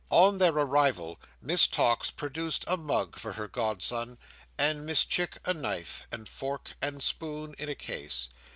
On 0.09 0.39
their 0.39 0.53
arrival 0.53 1.19
Miss 1.43 1.67
Tox 1.67 2.09
produced 2.09 2.63
a 2.65 2.75
mug 2.75 3.17
for 3.19 3.33
her 3.33 3.47
godson, 3.47 4.17
and 4.57 4.79
Mr 4.89 5.07
Chick 5.07 5.37
a 5.45 5.53
knife 5.53 6.05
and 6.11 6.27
fork 6.27 6.71
and 6.81 7.03
spoon 7.03 7.53
in 7.59 7.69
a 7.69 7.75
case. 7.75 8.27